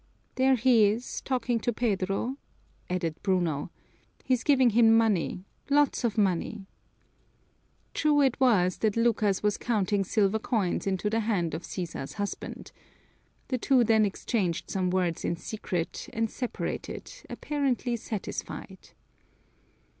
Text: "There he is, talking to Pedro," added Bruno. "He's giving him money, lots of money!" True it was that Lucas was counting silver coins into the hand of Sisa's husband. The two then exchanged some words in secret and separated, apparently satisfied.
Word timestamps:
"There 0.33 0.55
he 0.55 0.85
is, 0.85 1.21
talking 1.21 1.59
to 1.59 1.71
Pedro," 1.71 2.37
added 2.89 3.21
Bruno. 3.21 3.69
"He's 4.23 4.43
giving 4.43 4.71
him 4.71 4.97
money, 4.97 5.45
lots 5.69 6.03
of 6.03 6.17
money!" 6.17 6.65
True 7.93 8.19
it 8.21 8.39
was 8.39 8.79
that 8.79 8.97
Lucas 8.97 9.43
was 9.43 9.57
counting 9.59 10.03
silver 10.03 10.39
coins 10.39 10.87
into 10.87 11.07
the 11.07 11.19
hand 11.19 11.53
of 11.53 11.63
Sisa's 11.63 12.13
husband. 12.13 12.71
The 13.49 13.59
two 13.59 13.83
then 13.83 14.03
exchanged 14.03 14.71
some 14.71 14.89
words 14.89 15.23
in 15.23 15.35
secret 15.35 16.09
and 16.13 16.31
separated, 16.31 17.11
apparently 17.29 17.95
satisfied. 17.95 18.93